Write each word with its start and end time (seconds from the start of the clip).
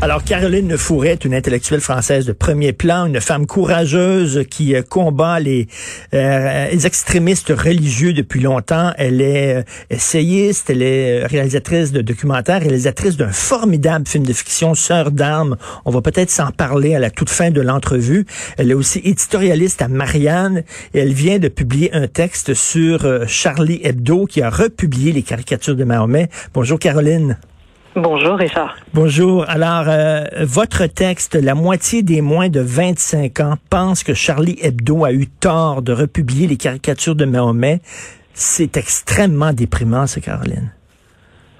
Alors, 0.00 0.22
Caroline 0.22 0.76
Fourret 0.76 1.10
est 1.10 1.24
une 1.24 1.34
intellectuelle 1.34 1.80
française 1.80 2.24
de 2.24 2.32
premier 2.32 2.72
plan, 2.72 3.06
une 3.06 3.20
femme 3.20 3.46
courageuse 3.46 4.44
qui 4.48 4.76
euh, 4.76 4.82
combat 4.82 5.40
les, 5.40 5.66
euh, 6.14 6.70
les, 6.70 6.86
extrémistes 6.86 7.48
religieux 7.48 8.12
depuis 8.12 8.40
longtemps. 8.40 8.92
Elle 8.96 9.20
est 9.20 9.56
euh, 9.56 9.62
essayiste, 9.90 10.70
elle 10.70 10.82
est 10.82 11.26
réalisatrice 11.26 11.90
de 11.90 12.00
documentaires, 12.00 12.60
réalisatrice 12.60 13.16
d'un 13.16 13.32
formidable 13.32 14.06
film 14.06 14.24
de 14.24 14.32
fiction, 14.32 14.76
Sœur 14.76 15.10
d'armes. 15.10 15.56
On 15.84 15.90
va 15.90 16.00
peut-être 16.00 16.30
s'en 16.30 16.52
parler 16.52 16.94
à 16.94 17.00
la 17.00 17.10
toute 17.10 17.28
fin 17.28 17.50
de 17.50 17.60
l'entrevue. 17.60 18.24
Elle 18.56 18.70
est 18.70 18.74
aussi 18.74 19.00
éditorialiste 19.02 19.82
à 19.82 19.88
Marianne 19.88 20.62
et 20.94 21.00
elle 21.00 21.12
vient 21.12 21.40
de 21.40 21.48
publier 21.48 21.92
un 21.92 22.06
texte 22.06 22.54
sur 22.54 23.04
Charlie 23.26 23.80
Hebdo 23.82 24.26
qui 24.26 24.42
a 24.42 24.48
republié 24.48 25.10
les 25.10 25.22
caricatures 25.22 25.74
de 25.74 25.82
Mahomet. 25.82 26.28
Bonjour 26.54 26.78
Caroline. 26.78 27.36
Bonjour 27.96 28.36
Richard. 28.36 28.76
Bonjour. 28.94 29.44
Alors, 29.48 29.84
euh, 29.88 30.24
votre 30.42 30.86
texte, 30.86 31.34
la 31.34 31.54
moitié 31.54 32.02
des 32.02 32.20
moins 32.20 32.48
de 32.48 32.60
25 32.60 33.40
ans 33.40 33.54
pensent 33.70 34.04
que 34.04 34.14
Charlie 34.14 34.58
Hebdo 34.62 35.04
a 35.04 35.12
eu 35.12 35.26
tort 35.26 35.82
de 35.82 35.92
republier 35.92 36.46
les 36.46 36.56
caricatures 36.56 37.16
de 37.16 37.24
Mahomet. 37.24 37.80
C'est 38.34 38.76
extrêmement 38.76 39.52
déprimant, 39.52 40.06
c'est 40.06 40.20
Caroline. 40.20 40.72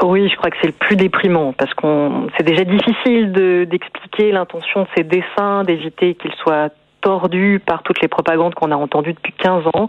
Oui, 0.02 0.28
je 0.28 0.36
crois 0.36 0.50
que 0.50 0.56
c'est 0.60 0.68
le 0.68 0.74
plus 0.74 0.94
déprimant 0.94 1.52
parce 1.52 1.74
qu'on 1.74 2.28
c'est 2.36 2.44
déjà 2.44 2.62
difficile 2.62 3.32
d'expliquer 3.68 4.30
l'intention 4.30 4.82
de 4.82 4.88
ces 4.96 5.02
dessins, 5.02 5.64
d'éviter 5.64 6.14
qu'ils 6.14 6.34
soient 6.34 6.68
tordu 7.00 7.60
par 7.64 7.82
toutes 7.82 8.00
les 8.00 8.08
propagandes 8.08 8.54
qu'on 8.54 8.70
a 8.70 8.76
entendues 8.76 9.12
depuis 9.12 9.32
15 9.32 9.64
ans. 9.74 9.88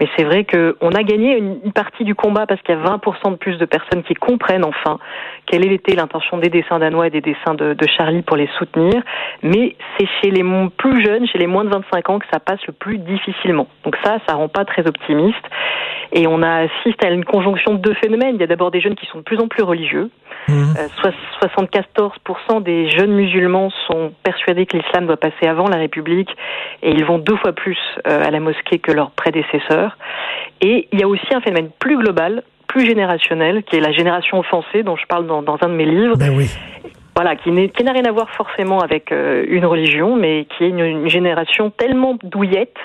Mais 0.00 0.08
c'est 0.16 0.24
vrai 0.24 0.44
qu'on 0.44 0.92
a 0.92 1.02
gagné 1.02 1.36
une 1.38 1.72
partie 1.72 2.04
du 2.04 2.14
combat 2.14 2.46
parce 2.46 2.60
qu'il 2.62 2.74
y 2.74 2.78
a 2.78 2.82
20% 2.82 3.32
de 3.32 3.36
plus 3.36 3.58
de 3.58 3.64
personnes 3.64 4.02
qui 4.02 4.14
comprennent 4.14 4.64
enfin 4.64 4.98
quelle 5.46 5.70
était 5.70 5.94
l'intention 5.94 6.38
des 6.38 6.48
dessins 6.48 6.78
danois 6.78 7.08
et 7.08 7.10
des 7.10 7.20
dessins 7.20 7.54
de, 7.54 7.74
de 7.74 7.86
Charlie 7.86 8.22
pour 8.22 8.36
les 8.36 8.48
soutenir. 8.58 9.02
Mais 9.42 9.76
c'est 9.98 10.08
chez 10.20 10.30
les 10.30 10.44
plus 10.76 11.04
jeunes, 11.04 11.26
chez 11.26 11.38
les 11.38 11.46
moins 11.46 11.64
de 11.64 11.70
25 11.70 12.10
ans, 12.10 12.18
que 12.18 12.26
ça 12.32 12.40
passe 12.40 12.60
le 12.66 12.72
plus 12.72 12.98
difficilement. 12.98 13.68
Donc 13.84 13.96
ça, 14.04 14.18
ça 14.26 14.34
rend 14.34 14.48
pas 14.48 14.64
très 14.64 14.86
optimiste. 14.86 15.44
Et 16.12 16.26
on 16.26 16.42
a 16.42 16.64
assisté 16.64 17.06
à 17.06 17.10
une 17.10 17.24
conjonction 17.24 17.74
de 17.74 17.78
deux 17.78 17.94
phénomènes. 17.94 18.34
Il 18.34 18.40
y 18.40 18.44
a 18.44 18.46
d'abord 18.46 18.70
des 18.70 18.80
jeunes 18.80 18.96
qui 18.96 19.06
sont 19.06 19.18
de 19.18 19.22
plus 19.22 19.38
en 19.38 19.48
plus 19.48 19.62
religieux. 19.62 20.10
Mmh. 20.48 20.72
74% 21.42 22.10
euh, 22.50 22.60
des 22.60 22.90
jeunes 22.90 23.12
musulmans 23.12 23.70
sont 23.86 24.12
persuadés 24.22 24.66
que 24.66 24.76
l'islam 24.76 25.06
doit 25.06 25.16
passer 25.16 25.46
avant 25.46 25.68
la 25.68 25.76
République 25.76 26.30
et 26.82 26.90
ils 26.90 27.04
vont 27.04 27.18
deux 27.18 27.36
fois 27.36 27.52
plus 27.52 27.78
euh, 28.08 28.26
à 28.26 28.30
la 28.30 28.40
mosquée 28.40 28.78
que 28.78 28.90
leurs 28.90 29.10
prédécesseurs. 29.12 29.96
Et 30.60 30.88
il 30.92 31.00
y 31.00 31.02
a 31.02 31.08
aussi 31.08 31.32
un 31.32 31.40
phénomène 31.40 31.70
plus 31.78 31.96
global, 31.96 32.42
plus 32.66 32.86
générationnel, 32.86 33.62
qui 33.64 33.76
est 33.76 33.80
la 33.80 33.92
génération 33.92 34.38
offensée 34.38 34.82
dont 34.82 34.96
je 34.96 35.06
parle 35.06 35.26
dans, 35.26 35.42
dans 35.42 35.58
un 35.60 35.68
de 35.68 35.74
mes 35.74 35.86
livres. 35.86 36.16
Ben 36.16 36.34
oui. 36.34 36.48
Voilà, 37.16 37.36
qui 37.36 37.50
n'a 37.50 37.92
rien 37.92 38.04
à 38.04 38.12
voir 38.12 38.30
forcément 38.30 38.80
avec 38.80 39.12
euh, 39.12 39.44
une 39.48 39.66
religion, 39.66 40.16
mais 40.16 40.46
qui 40.46 40.64
est 40.64 40.68
une, 40.68 40.80
une 40.80 41.08
génération 41.08 41.70
tellement 41.70 42.16
douillette 42.22 42.76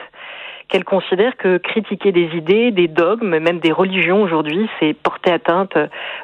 qu'elle 0.67 0.83
considère 0.83 1.37
que 1.37 1.57
critiquer 1.57 2.11
des 2.11 2.29
idées, 2.35 2.71
des 2.71 2.87
dogmes, 2.87 3.39
même 3.39 3.59
des 3.59 3.71
religions 3.71 4.21
aujourd'hui, 4.21 4.67
c'est 4.79 4.93
porter 4.93 5.31
atteinte 5.31 5.73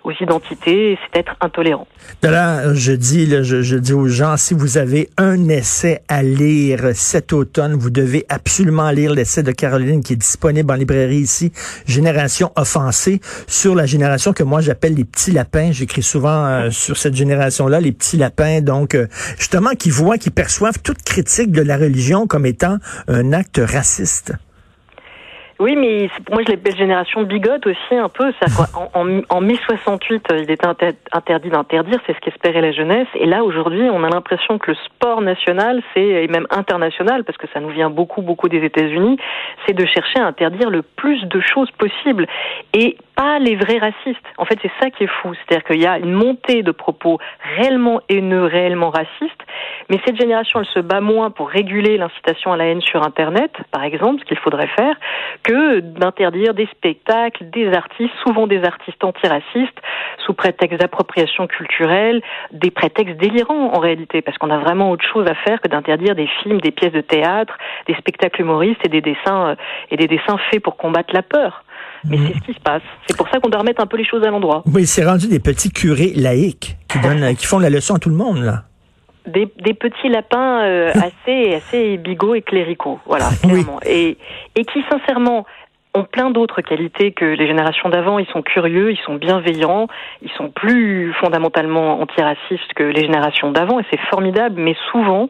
aux 0.04 0.12
identités, 0.20 0.98
c'est 1.02 1.20
être 1.20 1.36
intolérant. 1.42 1.88
Là, 2.24 2.74
je 2.74 2.92
dis, 2.92 3.30
je, 3.44 3.62
je, 3.62 3.76
dis 3.78 3.94
aux 3.94 4.08
gens, 4.08 4.38
si 4.38 4.54
vous 4.54 4.78
avez 4.78 5.10
un 5.18 5.50
essai 5.50 6.00
à 6.08 6.24
lire 6.24 6.92
cet 6.94 7.34
automne, 7.34 7.74
vous 7.74 7.90
devez 7.90 8.26
absolument 8.30 8.90
lire 8.92 9.14
l'essai 9.14 9.44
de 9.44 9.52
Caroline 9.52 10.04
qui 10.04 10.14
est 10.14 10.18
disponible 10.18 10.72
en 10.72 10.76
librairie 10.76 11.18
ici, 11.18 11.52
Génération 11.86 12.52
offensée, 12.56 13.22
sur 13.48 13.76
la 13.76 13.86
génération 13.86 14.34
que 14.34 14.44
moi 14.44 14.62
j'appelle 14.62 14.96
les 14.96 15.06
petits 15.06 15.32
lapins. 15.32 15.72
J'écris 15.72 16.04
souvent 16.04 16.46
euh, 16.46 16.70
sur 16.72 16.98
cette 16.98 17.16
génération-là, 17.16 17.80
les 17.80 17.92
petits 17.92 18.18
lapins, 18.18 18.62
donc 18.62 18.96
euh, 18.96 19.08
justement 19.38 19.72
qui 19.72 19.90
voient, 19.90 20.18
qui 20.18 20.30
perçoivent 20.30 20.80
toute 20.84 21.04
critique 21.04 21.52
de 21.52 21.62
la 21.62 21.78
religion 21.78 22.28
comme 22.28 22.46
étant 22.46 22.78
un 23.08 23.34
acte 23.34 23.62
raciste. 23.64 24.31
Oui, 25.62 25.76
mais 25.76 26.10
moi 26.32 26.42
je 26.44 26.52
l'appelle 26.52 26.76
génération 26.76 27.22
bigote 27.22 27.68
aussi 27.68 27.96
un 27.96 28.10
peu. 28.10 28.34
En, 28.96 29.22
en, 29.30 29.42
mai 29.42 29.60
68, 29.64 30.26
il 30.40 30.50
était 30.50 30.66
interdit 31.12 31.50
d'interdire, 31.50 32.00
c'est 32.08 32.16
ce 32.16 32.20
qu'espérait 32.20 32.62
la 32.62 32.72
jeunesse. 32.72 33.08
Et 33.14 33.28
là, 33.28 33.44
aujourd'hui, 33.44 33.88
on 33.92 34.04
a 34.04 34.10
l'impression 34.10 34.58
que 34.58 34.72
le 34.72 34.78
sport 34.86 35.22
national, 35.22 35.84
c'est 35.94 36.24
et 36.24 36.28
même 36.30 36.48
international, 36.50 37.24
parce 37.24 37.38
que 37.38 37.46
ça 37.54 37.60
nous 37.60 37.70
vient 37.70 37.92
beaucoup, 37.92 38.24
beaucoup 38.24 38.50
des 38.50 38.66
États-Unis, 38.66 39.18
c'est 39.68 39.74
de 39.74 39.86
chercher 39.86 40.18
à 40.18 40.26
interdire 40.26 40.72
le 40.72 40.82
plus 40.82 41.24
de 41.26 41.40
choses 41.40 41.70
possible 41.78 42.26
et 42.74 42.98
pas 43.22 43.38
les 43.38 43.56
vrais 43.56 43.78
racistes. 43.78 44.26
En 44.40 44.46
fait, 44.46 44.58
c'est 44.64 44.72
ça 44.82 44.90
qui 44.90 45.04
est 45.04 45.14
fou, 45.22 45.32
c'est-à-dire 45.36 45.64
qu'il 45.64 45.80
y 45.80 45.86
a 45.86 46.00
une 46.00 46.14
montée 46.14 46.64
de 46.64 46.72
propos 46.72 47.20
réellement 47.56 48.02
haineux, 48.10 48.46
réellement 48.46 48.90
racistes. 48.90 49.44
Mais 49.90 50.00
cette 50.04 50.20
génération, 50.20 50.60
elle 50.60 50.66
se 50.66 50.80
bat 50.80 51.02
moins 51.02 51.30
pour 51.30 51.50
réguler 51.50 51.98
l'incitation 51.98 52.52
à 52.52 52.58
la 52.58 52.66
haine 52.66 52.82
sur 52.82 53.04
Internet, 53.04 53.52
par 53.72 53.84
exemple, 53.84 54.22
ce 54.22 54.26
qu'il 54.26 54.40
faudrait 54.40 54.70
faire, 54.76 54.96
que 55.44 55.82
d'interdire 55.82 56.56
des 56.56 56.66
spectacles, 56.68 57.48
des 57.52 57.72
artistes, 57.74 58.14
souvent 58.26 58.48
des 58.48 58.64
artistes 58.64 59.04
antiracistes, 59.04 59.80
sous 60.26 60.34
prétexte 60.34 60.80
d'appropriation 60.80 61.46
culturelle, 61.46 62.24
des 62.52 62.72
prétextes 62.72 63.18
délirants 63.18 63.72
en 63.76 63.80
réalité, 63.80 64.24
parce 64.24 64.40
qu'on 64.40 64.50
a 64.50 64.58
vraiment 64.58 64.90
autre 64.90 65.06
chose 65.06 65.28
à 65.28 65.36
faire 65.36 65.62
que 65.62 65.68
d'interdire 65.68 66.16
des 66.16 66.28
films, 66.42 66.60
des 66.60 66.72
pièces 66.72 66.94
de 66.94 67.02
théâtre, 67.02 67.56
des 67.86 67.94
spectacles 67.96 68.42
humoristes 68.42 68.84
et 68.84 68.90
des 68.90 69.02
dessins 69.02 69.50
euh, 69.50 69.56
et 69.92 69.98
des 69.98 70.08
dessins 70.08 70.40
faits 70.50 70.64
pour 70.64 70.76
combattre 70.76 71.14
la 71.14 71.22
peur. 71.22 71.64
Mais 72.06 72.18
mmh. 72.18 72.28
c'est 72.28 72.40
ce 72.40 72.46
qui 72.46 72.54
se 72.54 72.60
passe. 72.60 72.82
C'est 73.08 73.18
pour 73.18 73.28
ça 73.30 73.40
qu'on 73.40 73.50
doit 73.50 73.60
remettre 73.60 73.82
un 73.82 73.88
peu 73.88 73.98
les 73.98 74.06
choses 74.06 74.24
à 74.24 74.30
l'endroit. 74.30 74.64
Oui, 74.74 74.86
c'est 74.86 75.06
rendu 75.06 75.28
des 75.28 75.40
petits 75.40 75.72
curés 75.72 76.14
laïcs 76.16 76.78
qui 76.88 77.00
donnent, 77.04 77.36
qui 77.36 77.46
font 77.46 77.60
la 77.60 77.70
leçon 77.70 77.96
à 77.96 78.00
tout 78.00 78.10
le 78.10 78.16
monde 78.16 78.40
là. 78.40 78.64
Des, 79.28 79.48
des, 79.64 79.76
petits 79.76 80.10
lapins 80.10 80.64
euh, 80.64 80.90
assez 80.96 81.54
assez 81.56 81.98
bigots 81.98 82.34
et 82.34 82.42
cléricaux, 82.42 83.00
voilà, 83.06 83.30
clairement. 83.44 83.80
Et, 83.86 84.18
et 84.56 84.66
qui 84.66 84.84
sincèrement 84.90 85.46
ont 85.94 86.06
plein 86.06 86.32
d'autres 86.32 86.62
qualités 86.62 87.12
que 87.12 87.26
les 87.26 87.48
générations 87.48 87.90
d'avant. 87.90 88.20
Ils 88.20 88.28
sont 88.28 88.42
curieux, 88.42 88.92
ils 88.92 89.00
sont 89.06 89.16
bienveillants, 89.16 89.88
ils 90.22 90.32
sont 90.32 90.50
plus 90.50 91.14
fondamentalement 91.20 92.02
antiracistes 92.02 92.74
que 92.76 92.84
les 92.84 93.02
générations 93.02 93.52
d'avant, 93.52 93.80
et 93.80 93.86
c'est 93.92 94.00
formidable. 94.10 94.60
Mais 94.60 94.76
souvent, 94.92 95.30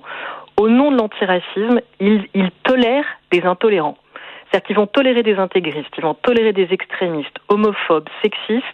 au 0.58 0.70
nom 0.70 0.92
de 0.92 0.98
l'antiracisme, 0.98 1.82
ils, 2.00 2.28
ils 2.34 2.52
tolèrent 2.64 3.06
des 3.32 3.42
intolérants. 3.44 3.98
C'est-à-dire 4.52 4.68
qu'ils 4.68 4.76
vont 4.76 4.88
tolérer 4.88 5.24
des 5.24 5.36
intégristes, 5.36 5.94
ils 5.98 6.04
vont 6.04 6.14
tolérer 6.14 6.52
des 6.52 6.68
extrémistes, 6.72 7.40
homophobes, 7.48 8.10
sexistes. 8.22 8.66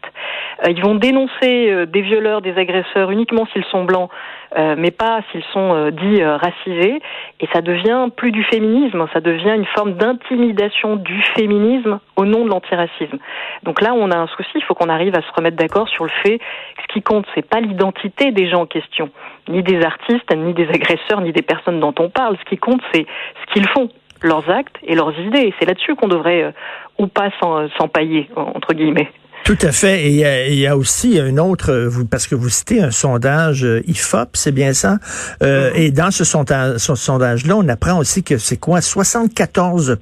Euh, 0.66 0.72
ils 0.72 0.82
vont 0.82 0.96
dénoncer 0.96 1.70
euh, 1.70 1.86
des 1.86 2.02
violeurs, 2.02 2.42
des 2.42 2.58
agresseurs 2.58 3.12
uniquement 3.12 3.46
s'ils 3.54 3.66
sont 3.66 3.84
blancs, 3.84 4.10
euh, 4.58 4.74
mais 4.76 4.90
pas 4.90 5.22
s'ils 5.32 5.44
sont 5.54 5.92
dits 5.92 6.24
racisés. 6.24 7.00
Et 7.40 7.48
ça 7.54 7.62
devient 7.62 8.08
plus 8.16 8.32
du 8.32 8.44
féminisme, 8.44 9.06
ça 9.14 9.22
devient 9.22 9.54
une 9.56 9.68
forme 9.68 9.94
d'intimidation 9.94 10.96
du 10.96 11.22
féminisme 11.36 12.00
au 12.16 12.26
nom 12.26 12.44
de 12.44 12.50
l'antiracisme. 12.50 13.20
Donc 13.62 13.80
là, 13.82 13.94
on 13.94 14.10
a 14.10 14.18
un 14.18 14.28
souci. 14.28 14.50
Il 14.56 14.64
faut 14.64 14.74
qu'on 14.74 14.90
arrive 14.90 15.16
à 15.16 15.22
se 15.22 15.32
remettre 15.36 15.58
d'accord 15.58 15.88
sur 15.90 16.06
le 16.06 16.12
fait 16.24 16.40
que 16.40 16.82
ce 16.82 16.94
qui 16.94 17.04
compte, 17.04 17.28
c'est 17.36 17.48
pas 17.48 17.60
l'identité 17.60 18.32
des 18.32 18.50
gens 18.50 18.62
en 18.62 18.66
question, 18.66 19.12
ni 19.48 19.62
des 19.62 19.84
artistes, 19.84 20.36
ni 20.36 20.56
des 20.56 20.68
agresseurs, 20.70 21.22
ni 21.22 21.32
des 21.34 21.44
personnes 21.44 21.80
dont 21.80 21.94
on 22.00 22.10
parle. 22.10 22.36
Ce 22.40 22.50
qui 22.50 22.58
compte, 22.58 22.82
c'est 22.92 23.06
ce 23.06 23.54
qu'ils 23.54 23.68
font 23.68 23.90
leurs 24.22 24.50
actes 24.50 24.76
et 24.84 24.96
leurs 24.96 25.18
idées. 25.20 25.54
C'est 25.60 25.66
là-dessus 25.66 25.96
qu'on 25.96 26.08
devrait 26.08 26.44
euh, 26.44 26.52
ou 26.98 27.08
pas 27.08 27.30
euh, 27.44 27.68
s'empailler, 27.78 28.30
entre 28.36 28.74
guillemets. 28.74 29.10
Tout 29.48 29.58
à 29.62 29.72
fait. 29.72 30.06
Et 30.06 30.52
il 30.52 30.60
y, 30.60 30.68
a 30.68 30.76
aussi 30.76 31.20
un 31.22 31.38
autre, 31.38 31.74
vous, 31.74 32.06
parce 32.06 32.28
que 32.28 32.36
vous 32.36 32.50
citez 32.50 32.82
un 32.82 32.92
sondage 32.92 33.64
euh, 33.64 33.82
IFOP, 33.88 34.32
c'est 34.34 34.52
bien 34.52 34.74
ça? 34.74 34.98
Euh, 35.42 35.72
mm-hmm. 35.72 35.76
Et 35.78 35.92
dans 35.92 36.12
ce, 36.12 36.26
sondage, 36.26 36.80
ce 36.80 36.96
sondage-là, 36.96 37.56
on 37.56 37.66
apprend 37.70 37.98
aussi 37.98 38.24
que 38.24 38.38
c'est 38.38 38.58
quoi? 38.58 38.82
74 38.82 40.00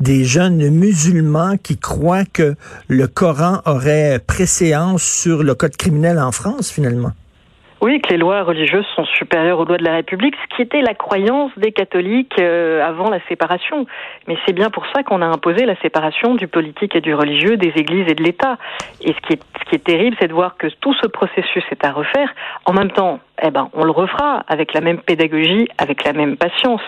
des 0.00 0.24
jeunes 0.24 0.68
musulmans 0.70 1.56
qui 1.62 1.78
croient 1.78 2.24
que 2.24 2.56
le 2.88 3.06
Coran 3.06 3.60
aurait 3.66 4.18
préséance 4.26 5.04
sur 5.04 5.44
le 5.44 5.54
code 5.54 5.76
criminel 5.76 6.18
en 6.18 6.32
France, 6.32 6.72
finalement. 6.72 7.12
Oui, 7.82 7.98
que 8.02 8.10
les 8.10 8.18
lois 8.18 8.42
religieuses 8.42 8.84
sont 8.94 9.06
supérieures 9.06 9.58
aux 9.58 9.64
lois 9.64 9.78
de 9.78 9.84
la 9.84 9.94
République, 9.94 10.34
ce 10.42 10.54
qui 10.54 10.60
était 10.60 10.82
la 10.82 10.92
croyance 10.92 11.50
des 11.56 11.72
catholiques 11.72 12.38
euh, 12.38 12.86
avant 12.86 13.08
la 13.08 13.20
séparation. 13.26 13.86
Mais 14.28 14.36
c'est 14.44 14.52
bien 14.52 14.68
pour 14.68 14.84
ça 14.94 15.02
qu'on 15.02 15.22
a 15.22 15.26
imposé 15.26 15.64
la 15.64 15.76
séparation 15.76 16.34
du 16.34 16.46
politique 16.46 16.94
et 16.94 17.00
du 17.00 17.14
religieux, 17.14 17.56
des 17.56 17.72
églises 17.76 18.06
et 18.06 18.14
de 18.14 18.22
l'État. 18.22 18.58
Et 19.00 19.14
ce 19.14 19.20
qui 19.26 19.32
est, 19.32 19.42
ce 19.60 19.70
qui 19.70 19.76
est 19.76 19.84
terrible, 19.84 20.14
c'est 20.20 20.28
de 20.28 20.34
voir 20.34 20.58
que 20.58 20.66
tout 20.82 20.92
ce 21.00 21.06
processus 21.06 21.64
est 21.70 21.82
à 21.82 21.92
refaire. 21.92 22.30
En 22.66 22.74
même 22.74 22.90
temps, 22.90 23.18
eh 23.42 23.50
ben, 23.50 23.70
on 23.72 23.84
le 23.84 23.92
refera 23.92 24.44
avec 24.46 24.74
la 24.74 24.82
même 24.82 24.98
pédagogie, 24.98 25.66
avec 25.78 26.04
la 26.04 26.12
même 26.12 26.36
patience. 26.36 26.82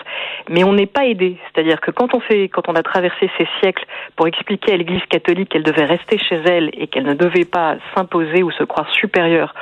Mais 0.47 0.63
on 0.63 0.73
n'est 0.73 0.85
pas 0.85 1.07
aidé. 1.07 1.37
C'est-à-dire 1.47 1.81
que 1.81 1.89
quand 1.89 2.13
on 2.13 2.19
fait, 2.19 2.49
quand 2.49 2.69
on 2.69 2.75
a 2.75 2.83
traversé 2.83 3.31
ces 3.39 3.47
siècles 3.59 3.85
pour 4.15 4.27
expliquer 4.27 4.73
à 4.73 4.77
l'Église 4.77 5.01
catholique 5.09 5.49
qu'elle 5.49 5.63
devait 5.63 5.85
rester 5.85 6.19
chez 6.19 6.39
elle 6.45 6.69
et 6.73 6.85
qu'elle 6.85 7.05
ne 7.05 7.15
devait 7.15 7.45
pas 7.45 7.77
s'imposer 7.95 8.43
ou 8.43 8.51
se 8.51 8.63
croire 8.63 8.87
supérieure 8.93 9.55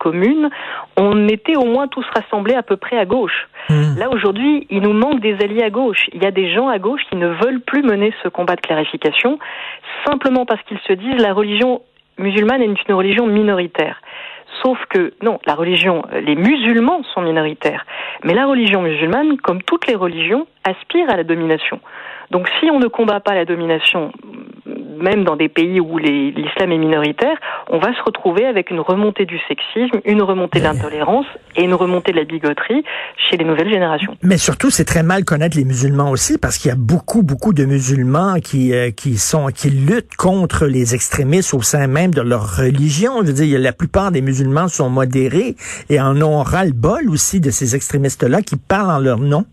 commune, 0.00 0.48
on 0.96 1.28
était 1.28 1.56
au 1.56 1.66
moins 1.66 1.86
tous 1.86 2.04
rassemblés 2.14 2.54
à 2.54 2.62
peu 2.62 2.76
près 2.76 2.98
à 2.98 3.04
gauche. 3.04 3.48
Mmh. 3.68 3.98
Là 3.98 4.10
aujourd'hui, 4.10 4.66
il 4.70 4.80
nous 4.80 4.94
manque 4.94 5.20
des 5.20 5.34
alliés 5.44 5.62
à 5.62 5.70
gauche. 5.70 6.08
Il 6.12 6.22
y 6.22 6.26
a 6.26 6.30
des 6.30 6.52
gens 6.52 6.68
à 6.68 6.78
gauche 6.78 7.02
qui 7.10 7.16
ne 7.16 7.28
veulent 7.28 7.60
plus 7.60 7.82
mener 7.82 8.12
ce 8.22 8.28
combat 8.28 8.56
de 8.56 8.62
clarification 8.62 9.38
simplement 10.06 10.46
parce 10.46 10.62
qu'ils 10.62 10.80
se 10.88 10.94
disent 10.94 11.20
la 11.20 11.34
religion 11.34 11.82
musulmane 12.18 12.62
est 12.62 12.88
une 12.88 12.94
religion 12.94 13.26
minoritaire. 13.26 14.00
Sauf 14.62 14.78
que, 14.88 15.12
non, 15.22 15.38
la 15.46 15.54
religion, 15.54 16.02
les 16.12 16.34
musulmans 16.34 17.02
sont 17.14 17.22
minoritaires. 17.22 17.86
Mais 18.24 18.34
la 18.34 18.46
religion 18.46 18.82
musulmane, 18.82 19.38
comme 19.38 19.62
toutes 19.62 19.86
les 19.86 19.94
religions, 19.94 20.46
aspire 20.64 21.08
à 21.08 21.16
la 21.16 21.24
domination. 21.24 21.80
Donc 22.30 22.48
si 22.58 22.70
on 22.70 22.78
ne 22.78 22.86
combat 22.86 23.20
pas 23.20 23.34
la 23.34 23.44
domination 23.44 24.12
même 25.00 25.24
dans 25.24 25.36
des 25.36 25.48
pays 25.48 25.80
où 25.80 25.98
l'islam 25.98 26.72
est 26.72 26.78
minoritaire, 26.78 27.36
on 27.68 27.78
va 27.78 27.94
se 27.94 28.02
retrouver 28.04 28.46
avec 28.46 28.70
une 28.70 28.80
remontée 28.80 29.26
du 29.26 29.38
sexisme, 29.48 30.00
une 30.04 30.22
remontée 30.22 30.60
de 30.60 30.64
l'intolérance 30.64 31.26
et 31.56 31.64
une 31.64 31.74
remontée 31.74 32.12
de 32.12 32.18
la 32.18 32.24
bigoterie 32.24 32.84
chez 33.16 33.36
les 33.36 33.44
nouvelles 33.44 33.70
générations. 33.70 34.16
Mais 34.22 34.38
surtout, 34.38 34.70
c'est 34.70 34.84
très 34.84 35.02
mal 35.02 35.24
connaître 35.24 35.56
les 35.56 35.64
musulmans 35.64 36.10
aussi, 36.10 36.38
parce 36.38 36.58
qu'il 36.58 36.68
y 36.68 36.72
a 36.72 36.76
beaucoup, 36.76 37.22
beaucoup 37.22 37.52
de 37.52 37.64
musulmans 37.64 38.36
qui, 38.42 38.72
euh, 38.72 38.90
qui 38.90 39.16
sont, 39.16 39.46
qui 39.46 39.70
luttent 39.70 40.16
contre 40.16 40.66
les 40.66 40.94
extrémistes 40.94 41.54
au 41.54 41.62
sein 41.62 41.86
même 41.86 42.12
de 42.12 42.22
leur 42.22 42.56
religion. 42.56 43.20
Je 43.22 43.26
veux 43.26 43.32
dire, 43.32 43.58
la 43.58 43.72
plupart 43.72 44.10
des 44.10 44.22
musulmans 44.22 44.68
sont 44.68 44.90
modérés 44.90 45.56
et 45.88 46.00
en 46.00 46.20
ont 46.22 46.42
ras-le-bol 46.42 47.08
aussi 47.08 47.40
de 47.40 47.50
ces 47.50 47.74
extrémistes-là 47.74 48.42
qui 48.42 48.56
parlent 48.56 48.90
en 48.90 48.98
leur 48.98 49.18
nom. 49.18 49.44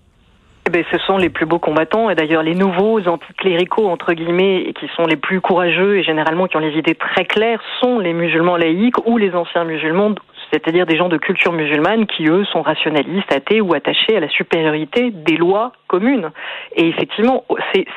Eh 0.68 0.70
ben, 0.70 0.84
ce 0.92 0.98
sont 0.98 1.16
les 1.16 1.30
plus 1.30 1.46
beaux 1.46 1.60
combattants. 1.60 2.10
Et 2.10 2.16
d'ailleurs 2.16 2.44
les 2.44 2.54
nouveaux 2.54 3.00
anticléricaux 3.08 3.88
entre 3.88 4.12
guillemets 4.12 4.64
et 4.64 4.74
qui 4.74 4.90
sont 4.98 5.06
les 5.06 5.16
plus 5.16 5.40
courageux 5.40 5.98
et 5.98 6.04
généralement 6.04 6.48
qui 6.48 6.58
ont 6.58 6.60
les 6.60 6.78
idées 6.78 6.94
très 6.94 7.24
claires 7.24 7.62
sont 7.80 8.00
les 8.00 8.12
musulmans 8.12 8.58
laïcs 8.58 8.98
ou 9.06 9.18
les 9.18 9.34
anciens 9.34 9.64
musulmans 9.64 10.14
c'est-à-dire 10.52 10.86
des 10.86 10.98
gens 10.98 11.10
de 11.10 11.18
culture 11.18 11.52
musulmane 11.52 12.06
qui, 12.06 12.28
eux, 12.28 12.46
sont 12.46 12.62
rationalistes, 12.62 13.32
athées 13.34 13.62
ou 13.62 13.74
attachés 13.74 14.16
à 14.16 14.20
la 14.20 14.30
supériorité 14.30 15.12
des 15.12 15.38
lois 15.38 15.72
communes. 15.88 16.32
Et 16.76 16.88
effectivement, 16.88 17.44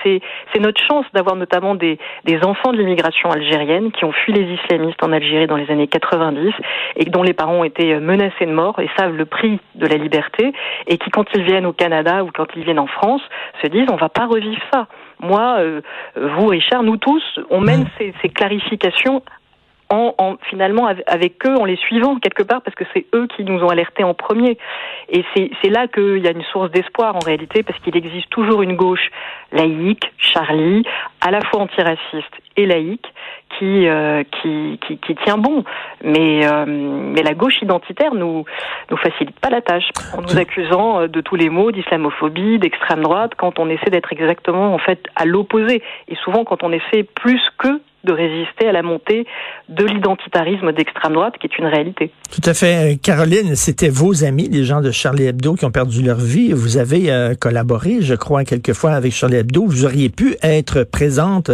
c'est 0.05 0.61
notre 0.61 0.81
chance 0.87 1.05
d'avoir 1.14 1.37
notamment 1.37 1.75
des, 1.75 1.99
des 2.25 2.38
enfants 2.44 2.73
de 2.73 2.79
l'immigration 2.79 3.31
algérienne 3.31 3.93
qui 3.93 4.05
ont 4.05 4.12
fui 4.12 4.32
les 4.32 4.55
islamistes 4.55 5.02
en 5.02 5.12
Algérie 5.12 5.47
dans 5.47 5.56
les 5.56 5.70
années 5.70 5.88
90 5.88 6.52
et 6.97 7.05
dont 7.06 7.23
les 7.23 7.32
parents 7.32 7.61
ont 7.61 7.64
été 7.64 7.99
menacés 7.99 8.47
de 8.47 8.52
mort 8.52 8.79
et 8.81 8.88
savent 8.99 9.17
le 9.17 9.26
prix 9.26 9.58
de 9.75 9.87
la 9.87 9.97
liberté 9.97 10.52
et 10.87 10.99
qui, 10.99 11.11
quand 11.11 11.26
ils 11.35 11.43
viennent 11.43 11.67
au 11.67 11.73
Canada 11.73 12.25
ou 12.25 12.31
quand 12.32 12.47
ils 12.56 12.64
viennent 12.64 12.79
en 12.79 12.87
France, 12.87 13.23
se 13.62 13.69
disent 13.69 13.88
on 13.91 13.97
va 13.97 14.08
pas 14.08 14.26
revivre 14.26 14.62
ça. 14.73 14.87
Moi, 15.20 15.56
euh, 15.58 15.82
vous, 16.17 16.47
Richard, 16.47 16.82
nous 16.82 16.97
tous, 16.97 17.23
on 17.50 17.61
mène 17.61 17.82
mmh. 17.82 17.91
ces, 17.99 18.14
ces 18.23 18.29
clarifications 18.29 19.23
en, 19.91 20.15
en, 20.19 20.37
finalement 20.49 20.87
avec 21.07 21.47
eux 21.47 21.57
en 21.57 21.65
les 21.65 21.77
suivant 21.77 22.17
quelque 22.17 22.43
part 22.43 22.63
parce 22.63 22.75
que 22.77 22.85
c'est 22.95 23.07
eux 23.15 23.27
qui 23.37 23.45
nous 23.45 23.63
ont 23.63 23.69
alertés 23.69 24.05
en 24.05 24.15
premier 24.15 24.57
et 25.09 25.25
c'est 25.35 25.69
là 25.69 25.89
qu'il 25.89 26.19
y 26.19 26.29
a 26.29 26.31
une 26.31 26.45
source 26.45 26.71
d'espoir 26.71 27.17
en 27.17 27.21
réalité 27.21 27.63
parce 27.63 27.79
qu'il 27.81 27.97
existe 27.97 28.31
toujours 28.31 28.63
une 28.63 28.77
gauche 28.77 29.11
laïque, 29.53 30.13
Charlie, 30.17 30.85
à 31.21 31.31
la 31.31 31.41
fois 31.41 31.63
antiraciste 31.63 32.35
et 32.57 32.67
laïque 32.67 33.07
qui, 33.59 33.89
euh, 33.89 34.23
qui, 34.41 34.79
qui, 34.87 34.99
qui, 34.99 35.15
tient 35.17 35.37
bon. 35.37 35.65
Mais, 36.05 36.47
euh, 36.47 36.65
mais 36.67 37.23
la 37.23 37.35
gauche 37.35 37.61
identitaire 37.63 38.15
nous 38.15 38.45
nous 38.91 38.97
facilite 38.97 39.39
pas 39.41 39.51
la 39.51 39.61
tâche 39.61 39.89
en 40.17 40.23
nous 40.23 40.39
accusant 40.39 41.01
euh, 41.01 41.09
de 41.09 41.21
tous 41.21 41.37
les 41.37 41.51
maux 41.51 41.73
d'islamophobie, 41.73 42.59
d'extrême 42.59 43.03
droite, 43.03 43.33
quand 43.37 43.59
on 43.59 43.69
essaie 43.69 43.91
d'être 43.91 44.13
exactement 44.13 44.73
en 44.75 44.79
fait 44.79 45.05
à 45.17 45.25
l'opposé. 45.25 45.83
Et 46.09 46.15
souvent 46.17 46.45
quand 46.45 46.63
on 46.63 46.73
essaie 46.73 47.03
plus 47.03 47.43
que 47.59 47.81
de 48.05 48.12
résister 48.12 48.69
à 48.69 48.73
la 48.73 48.82
montée 48.82 49.26
de 49.69 49.85
l'identitarisme 49.85 50.73
d'extrême 50.73 51.12
droite, 51.12 51.35
qui 51.41 51.47
est 51.47 51.58
une 51.58 51.67
réalité. 51.67 52.11
Tout 52.31 52.43
à 52.44 52.55
fait. 52.55 52.99
Caroline, 53.02 53.55
c'était 53.56 53.88
vos 53.88 54.25
amis, 54.25 54.49
les 54.49 54.64
gens 54.64 54.81
de 54.81 54.91
Charlie 54.91 55.26
Hebdo, 55.26 55.55
qui 55.55 55.64
ont 55.64 55.70
perdu 55.70 56.02
leur 56.02 56.19
vie. 56.19 56.52
Vous 56.52 56.76
avez 56.76 57.11
euh, 57.11 57.35
collaboré, 57.35 57.99
je 58.00 58.14
crois, 58.14 58.44
quelquefois 58.44 58.93
avec 58.93 59.12
Charlie 59.12 59.37
Hebdo. 59.37 59.67
Vous 59.67 59.85
auriez 59.85 60.08
pu 60.08 60.37
être 60.43 60.85
présente 60.85 61.50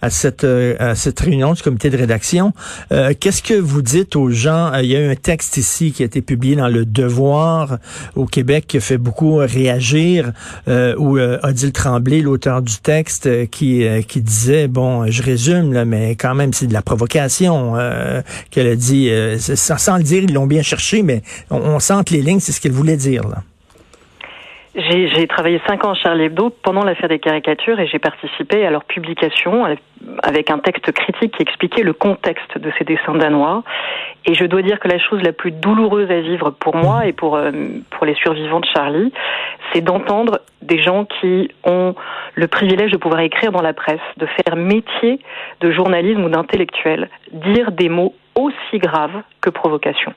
à 0.00 0.10
cette, 0.10 0.44
euh, 0.44 0.74
à 0.78 0.94
cette 0.94 1.20
réunion 1.20 1.52
du 1.52 1.62
comité 1.62 1.90
de 1.90 1.96
rédaction. 1.96 2.52
Euh, 2.92 3.12
qu'est-ce 3.18 3.42
que 3.42 3.54
vous 3.54 3.82
dites 3.82 4.16
aux 4.16 4.30
gens? 4.30 4.72
Il 4.74 4.86
y 4.86 4.96
a 4.96 5.00
eu 5.00 5.10
un 5.10 5.16
texte 5.16 5.56
ici 5.56 5.92
qui 5.92 6.02
a 6.02 6.06
été 6.06 6.22
publié 6.22 6.56
dans 6.56 6.68
Le 6.68 6.84
Devoir 6.84 7.78
au 8.16 8.26
Québec 8.26 8.64
qui 8.66 8.78
a 8.78 8.80
fait 8.80 8.98
beaucoup 8.98 9.36
réagir, 9.36 10.32
où 10.66 11.18
Odile 11.18 11.72
Tremblay, 11.72 12.20
l'auteur 12.20 12.62
du 12.62 12.76
texte, 12.78 13.50
qui, 13.50 13.84
qui 14.08 14.20
disait, 14.20 14.68
bon, 14.68 15.06
je 15.06 15.22
résume, 15.22 15.81
mais 15.84 16.16
quand 16.16 16.34
même, 16.34 16.52
c'est 16.52 16.66
de 16.66 16.72
la 16.72 16.82
provocation 16.82 17.76
euh, 17.76 18.20
qu'elle 18.50 18.68
a 18.68 18.76
dit. 18.76 19.10
Euh, 19.10 19.38
sans, 19.38 19.96
le 19.96 20.02
dire, 20.02 20.22
ils 20.22 20.32
l'ont 20.32 20.46
bien 20.46 20.62
cherché, 20.62 21.02
mais 21.02 21.22
on, 21.50 21.78
sent 21.78 22.04
que 22.06 22.14
les 22.14 22.22
lignes, 22.22 22.40
c'est 22.40 22.52
ce 22.52 22.60
qu'elle 22.60 22.72
voulait 22.72 22.96
dire. 22.96 23.22
Là. 23.28 23.38
J'ai 24.74 25.26
travaillé 25.26 25.60
cinq 25.66 25.84
ans 25.84 25.90
à 25.90 25.94
Charlie 25.94 26.24
Hebdo 26.24 26.48
pendant 26.62 26.82
l'affaire 26.82 27.08
des 27.08 27.18
caricatures 27.18 27.78
et 27.78 27.86
j'ai 27.86 27.98
participé 27.98 28.64
à 28.64 28.70
leur 28.70 28.84
publication 28.84 29.66
avec 30.22 30.50
un 30.50 30.58
texte 30.60 30.90
critique 30.92 31.36
qui 31.36 31.42
expliquait 31.42 31.82
le 31.82 31.92
contexte 31.92 32.56
de 32.56 32.72
ces 32.78 32.84
dessins 32.84 33.14
danois. 33.14 33.64
Et 34.24 34.34
je 34.34 34.44
dois 34.44 34.62
dire 34.62 34.78
que 34.78 34.88
la 34.88 34.98
chose 34.98 35.20
la 35.22 35.32
plus 35.32 35.50
douloureuse 35.50 36.10
à 36.10 36.20
vivre 36.20 36.50
pour 36.50 36.76
moi 36.76 37.06
et 37.06 37.12
pour, 37.12 37.36
euh, 37.36 37.50
pour 37.90 38.06
les 38.06 38.14
survivants 38.14 38.60
de 38.60 38.66
Charlie, 38.66 39.12
c'est 39.72 39.80
d'entendre 39.80 40.40
des 40.62 40.80
gens 40.80 41.04
qui 41.04 41.50
ont 41.64 41.94
le 42.34 42.46
privilège 42.46 42.92
de 42.92 42.96
pouvoir 42.96 43.20
écrire 43.20 43.50
dans 43.52 43.62
la 43.62 43.72
presse, 43.72 44.00
de 44.16 44.26
faire 44.26 44.56
métier 44.56 45.18
de 45.60 45.72
journalisme 45.72 46.24
ou 46.24 46.28
d'intellectuel, 46.28 47.08
dire 47.32 47.72
des 47.72 47.88
mots 47.88 48.14
aussi 48.34 48.78
graves 48.78 49.22
que 49.40 49.50
provocation. 49.50 50.12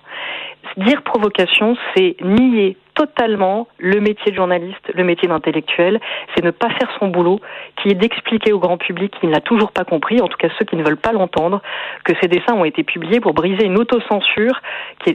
Dire 0.78 1.04
provocation, 1.04 1.78
c'est 1.96 2.16
nier 2.22 2.78
totalement 2.96 3.68
le 3.78 4.00
métier 4.00 4.32
de 4.32 4.38
journaliste, 4.38 4.92
le 4.94 5.04
métier 5.04 5.28
d'intellectuel, 5.28 6.00
c'est 6.34 6.44
ne 6.44 6.52
pas 6.52 6.70
faire 6.70 6.90
son 7.00 7.10
boulot, 7.10 7.40
qui 7.76 7.90
est 7.90 7.94
d'expliquer 7.94 8.54
au 8.54 8.60
grand 8.60 8.78
public 8.78 9.14
qui 9.20 9.28
ne 9.28 9.32
l'a 9.32 9.42
toujours 9.42 9.72
pas 9.72 9.84
compris, 9.84 10.22
en 10.22 10.28
tout 10.28 10.38
cas 10.38 10.48
ceux 10.58 10.66
qui 10.66 10.76
ne 10.76 10.84
veulent 10.84 10.98
pas 10.98 11.12
l'entendre, 11.12 11.62
que 12.04 12.14
ces 12.22 12.28
dessins 12.28 12.54
ont 12.54 12.66
été 12.66 12.84
publiés 12.84 13.20
pour 13.20 13.34
briser 13.34 13.66
une 13.66 13.78
autocensure 13.78 14.62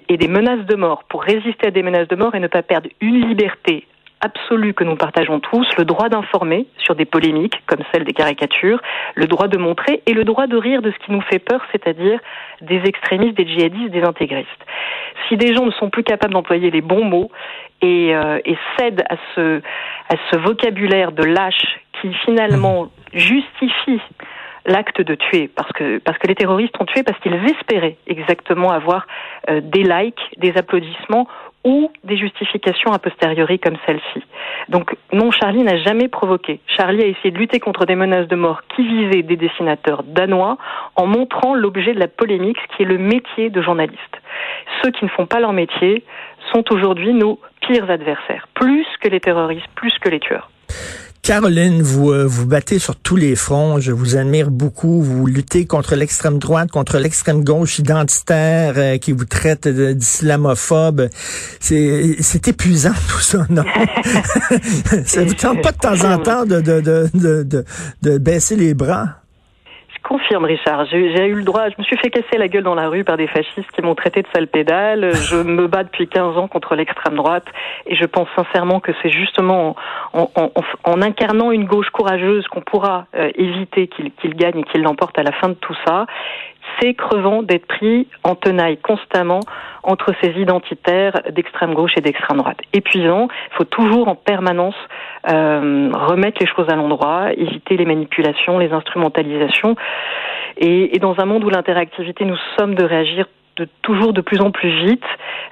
et 0.09 0.17
des 0.17 0.29
menaces 0.29 0.67
de 0.67 0.77
mort, 0.77 1.05
pour 1.09 1.23
résister 1.23 1.69
à 1.69 1.71
des 1.71 1.83
menaces 1.83 2.09
de 2.09 2.17
mort 2.17 2.35
et 2.35 2.41
ne 2.41 2.49
pas 2.49 2.63
perdre 2.63 2.89
une 3.01 3.27
liberté 3.27 3.87
absolue 4.21 4.75
que 4.75 4.85
nous 4.85 4.97
partageons 4.97 5.41
tous, 5.41 5.67
le 5.79 5.85
droit 5.85 6.09
d'informer 6.09 6.67
sur 6.79 6.95
des 6.95 7.05
polémiques 7.05 7.62
comme 7.67 7.81
celle 7.93 8.05
des 8.05 8.12
caricatures, 8.12 8.81
le 9.15 9.27
droit 9.27 9.49
de 9.49 9.59
montrer 9.59 10.03
et 10.07 10.12
le 10.12 10.25
droit 10.25 10.47
de 10.47 10.57
rire 10.57 10.83
de 10.83 10.91
ce 10.91 10.99
qui 11.05 11.12
nous 11.12 11.23
fait 11.23 11.39
peur, 11.39 11.62
c'est-à-dire 11.73 12.21
des 12.61 12.83
extrémistes, 12.85 13.37
des 13.37 13.47
djihadistes, 13.47 13.91
des 13.91 14.03
intégristes. 14.03 14.49
Si 15.29 15.37
des 15.37 15.55
gens 15.55 15.67
ne 15.67 15.73
sont 15.73 15.91
plus 15.91 16.03
capables 16.03 16.35
d'employer 16.35 16.71
les 16.71 16.83
bons 16.83 17.05
mots 17.05 17.31
et, 17.83 18.15
euh, 18.15 18.39
cèdent 18.79 19.05
à 19.09 19.17
ce, 19.35 19.61
à 20.09 20.17
ce 20.31 20.37
vocabulaire 20.37 21.12
de 21.12 21.25
lâche 21.25 21.81
qui 22.00 22.12
finalement 22.25 22.89
justifie 23.12 24.00
l'acte 24.67 25.00
de 25.00 25.15
tuer 25.15 25.49
parce 25.49 25.73
que 25.73 25.99
parce 25.99 26.19
que 26.19 26.27
les 26.27 26.35
terroristes 26.35 26.75
ont 26.81 26.85
tué 26.85 27.03
parce 27.03 27.19
qu'ils 27.21 27.35
espéraient 27.47 27.97
exactement 28.07 28.71
avoir 28.71 29.07
euh, 29.49 29.61
des 29.62 29.83
likes, 29.83 30.21
des 30.37 30.57
applaudissements 30.57 31.27
ou 31.64 31.90
des 32.05 32.17
justifications 32.17 32.93
a 32.93 32.99
posteriori 32.99 33.59
comme 33.59 33.76
celle-ci. 33.87 34.23
Donc 34.69 34.97
non, 35.12 35.31
Charlie 35.31 35.62
n'a 35.62 35.76
jamais 35.79 36.09
provoqué. 36.09 36.61
Charlie 36.67 37.02
a 37.02 37.07
essayé 37.07 37.31
de 37.31 37.38
lutter 37.38 37.61
contre 37.61 37.85
des 37.85 37.97
menaces 37.97 38.29
de 38.29 38.37
mort 38.37 38.62
qui 38.75 38.87
visaient 38.87 39.23
des 39.23 39.37
dessinateurs 39.37 40.02
danois 40.02 40.57
en 40.97 41.07
montrant 41.07 41.55
l'objet 41.55 41.93
de 41.93 41.99
la 42.00 42.09
polémique, 42.09 42.57
ce 42.62 42.76
qui 42.76 42.83
est 42.83 42.87
le 42.87 42.99
métier 42.99 43.50
de 43.50 43.61
journaliste. 43.61 44.17
Ceux 44.83 44.90
qui 44.90 45.05
ne 45.05 45.11
font 45.11 45.26
pas 45.26 45.40
leur 45.40 45.52
métier 45.52 46.05
sont 46.52 46.64
aujourd'hui 46.73 47.12
nos 47.12 47.38
pires 47.61 47.90
adversaires, 47.90 48.49
plus 48.55 48.87
que 49.00 49.09
les 49.09 49.21
terroristes, 49.21 49.69
plus 49.75 49.97
que 49.99 50.09
les 50.09 50.21
tueurs. 50.21 50.50
Caroline, 51.31 51.81
vous 51.81 52.11
euh, 52.11 52.27
vous 52.27 52.45
battez 52.45 52.81
sur 52.81 52.97
tous 52.97 53.15
les 53.15 53.37
fronts. 53.37 53.79
Je 53.79 53.93
vous 53.93 54.17
admire 54.17 54.51
beaucoup. 54.51 55.01
Vous 55.01 55.27
luttez 55.27 55.65
contre 55.65 55.95
l'extrême 55.95 56.41
droite, 56.41 56.73
contre 56.73 56.99
l'extrême 56.99 57.45
gauche 57.45 57.79
identitaire 57.79 58.75
euh, 58.77 58.99
qui 58.99 59.13
vous 59.13 59.27
traite 59.27 59.69
d'islamophobe. 59.69 61.09
C'est 61.61 62.17
c'est 62.19 62.49
épuisant 62.49 62.95
tout 63.09 63.21
ça, 63.21 63.47
non? 63.49 63.63
Ça 65.07 65.23
vous 65.23 65.35
tente 65.35 65.63
pas 65.63 65.71
de 65.71 65.77
temps 65.77 66.05
en 66.05 66.19
temps 66.19 66.45
de 66.45 66.61
de 66.61 66.81
de 66.81 67.45
de, 67.45 67.65
de 68.03 68.19
baisser 68.19 68.57
les 68.57 68.75
bras? 68.75 69.20
Confirme, 70.02 70.45
Richard. 70.45 70.87
J'ai 70.87 71.26
eu 71.26 71.35
le 71.35 71.42
droit, 71.42 71.69
je 71.69 71.75
me 71.78 71.85
suis 71.85 71.97
fait 71.97 72.11
casser 72.11 72.38
la 72.38 72.49
gueule 72.49 72.62
dans 72.62 72.75
la 72.75 72.88
rue 72.88 73.04
par 73.04 73.16
des 73.16 73.26
fascistes 73.26 73.71
qui 73.73 73.83
m'ont 73.83 73.95
traité 73.95 74.23
de 74.23 74.28
sale 74.35 74.49
pédale. 74.49 75.14
Je 75.14 75.37
me 75.37 75.66
bats 75.66 75.85
depuis 75.85 76.09
15 76.09 76.37
ans 76.37 76.49
contre 76.49 76.75
l'extrême 76.75 77.16
droite 77.16 77.47
et 77.87 77.97
je 77.97 78.04
pense 78.04 78.28
sincèrement 78.37 78.80
que 78.80 78.92
c'est 79.02 79.11
justement 79.11 79.76
en, 80.12 81.02
incarnant 81.02 81.52
une 81.52 81.64
gauche 81.64 81.90
courageuse 81.90 82.47
qu'on 82.49 82.61
pourra 82.61 83.07
euh, 83.14 83.30
éviter 83.35 83.88
qu'il 83.88 84.35
gagne 84.35 84.61
et 84.61 84.64
qu'il 84.64 84.83
l'emporte 84.83 85.19
à 85.19 85.23
la 85.23 85.33
fin 85.33 85.49
de 85.49 85.54
tout 85.54 85.76
ça 85.87 86.07
c'est 86.81 86.95
crevant 86.95 87.43
d'être 87.43 87.67
pris 87.67 88.07
en 88.25 88.35
tenaille 88.35 88.79
constamment 88.79 89.40
entre 89.83 90.12
ces 90.23 90.31
identitaires 90.40 91.21
d'extrême 91.31 91.75
gauche 91.75 91.93
et 91.97 92.00
d'extrême 92.00 92.38
droite. 92.38 92.59
Épuisant, 92.73 93.29
il 93.52 93.57
faut 93.57 93.64
toujours 93.64 94.09
en 94.09 94.14
permanence 94.14 94.75
euh, 95.29 95.90
remettre 95.93 96.38
les 96.40 96.47
choses 96.47 96.69
à 96.69 96.76
l'endroit, 96.76 97.33
éviter 97.33 97.76
les 97.76 97.87
manipulations, 97.87 98.59
les 98.59 98.73
instrumentalisations. 98.73 99.76
Et, 100.59 100.99
dans 100.99 101.19
un 101.19 101.25
monde 101.25 101.45
où 101.45 101.50
l'interactivité 101.50 102.25
nous 102.25 102.37
sommes 102.59 102.75
de 102.75 102.85
réagir 102.85 103.26
de, 103.57 103.67
toujours 103.83 104.12
de 104.12 104.21
plus 104.21 104.40
en 104.40 104.50
plus 104.50 104.71
vite. 104.87 105.05